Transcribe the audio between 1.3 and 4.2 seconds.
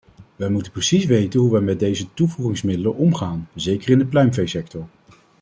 hoe wij met deze toevoegingsmiddelen omgaan, zeker in de